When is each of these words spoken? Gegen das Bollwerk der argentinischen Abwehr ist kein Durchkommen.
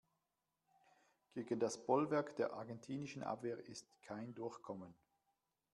Gegen 1.35 1.59
das 1.59 1.85
Bollwerk 1.85 2.35
der 2.37 2.53
argentinischen 2.53 3.21
Abwehr 3.21 3.59
ist 3.59 3.87
kein 4.01 4.33
Durchkommen. 4.33 4.95